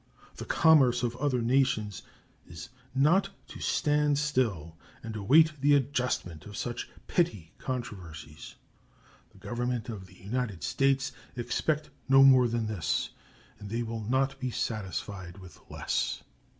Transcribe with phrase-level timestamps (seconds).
[0.37, 2.01] The commerce of other nations
[2.47, 8.55] is not to stand still and await the adjustment of such petty controversies.
[9.29, 13.11] The Government of the United States expect no more than this,
[13.59, 16.23] and they will not be satisfied with less.